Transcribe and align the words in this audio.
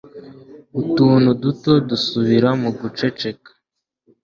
utuntu 0.81 1.29
duto 1.41 1.71
dusubira 1.89 2.49
mu 2.61 2.69
guceceka 2.79 3.49